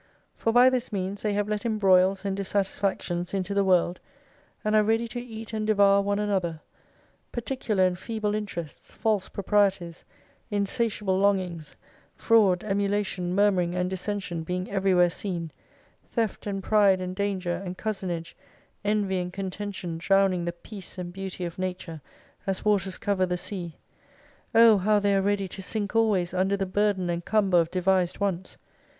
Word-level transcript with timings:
For, 0.33 0.51
by 0.51 0.71
this 0.71 0.91
means, 0.91 1.21
they 1.21 1.33
have 1.33 1.47
let 1.47 1.63
in 1.63 1.77
broils 1.77 2.25
and 2.25 2.35
dissatisfactions 2.35 3.35
into 3.35 3.53
the 3.53 3.63
world, 3.63 3.99
and 4.65 4.75
are 4.75 4.81
ready 4.81 5.07
to 5.07 5.19
eat 5.19 5.53
and 5.53 5.67
devour 5.67 6.01
one 6.01 6.17
another: 6.17 6.59
particular 7.31 7.85
and 7.85 7.99
feeble 7.99 8.33
interests, 8.33 8.95
false 8.95 9.29
proprieties, 9.29 10.03
insatiable 10.49 11.19
longings, 11.19 11.75
fraud, 12.15 12.63
emulation, 12.63 13.35
murmuring 13.35 13.75
and 13.75 13.91
dissension 13.91 14.41
being 14.41 14.71
everywhere 14.71 15.11
seen; 15.11 15.51
theft 16.09 16.47
and 16.47 16.63
pride 16.63 16.99
and 16.99 17.15
danger, 17.15 17.61
and 17.63 17.77
cousenage, 17.77 18.33
envy 18.83 19.19
and 19.19 19.31
contention 19.33 19.99
drowning 19.99 20.45
the 20.45 20.51
peace 20.51 20.97
and 20.97 21.13
beauty 21.13 21.45
of 21.45 21.59
nature, 21.59 22.01
as 22.47 22.65
waters 22.65 22.97
cover 22.97 23.27
the 23.27 23.37
sea. 23.37 23.77
Oh 24.55 24.77
how 24.79 24.97
they 24.97 25.15
are 25.15 25.21
ready 25.21 25.47
to 25.49 25.61
sink 25.61 25.95
always 25.95 26.33
under 26.33 26.57
the 26.57 26.65
burden 26.65 27.07
and 27.11 27.23
cumber 27.23 27.59
of 27.59 27.69
devised 27.69 28.17
wants 28.17 28.57